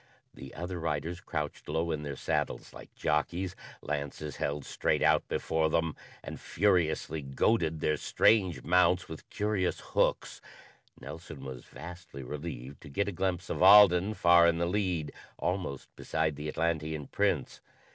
The 0.33 0.55
other 0.55 0.79
riders 0.79 1.21
crouched 1.21 1.69
low 1.69 1.91
in 1.91 2.01
their 2.01 2.15
saddles 2.15 2.73
like 2.73 2.91
jockeys, 2.95 3.55
lances 3.83 4.37
held 4.37 4.65
straight 4.65 5.03
out 5.03 5.27
before 5.27 5.69
them, 5.69 5.95
and 6.23 6.39
furiously 6.39 7.21
goaded 7.21 7.81
their 7.81 7.97
strange 7.97 8.63
mounts 8.63 9.07
with 9.07 9.29
curious 9.29 9.79
hooks. 9.93 10.41
Nelson 10.99 11.45
was 11.45 11.65
vastly 11.65 12.23
relieved 12.23 12.81
to 12.81 12.89
get 12.89 13.09
a 13.09 13.11
glimpse 13.11 13.51
of 13.51 13.61
Alden 13.61 14.15
far 14.15 14.47
in 14.47 14.57
the 14.57 14.65
lead, 14.65 15.13
almost 15.37 15.87
beside 15.95 16.35
the 16.35 16.49
Atlantean 16.49 17.05
Prince. 17.05 17.61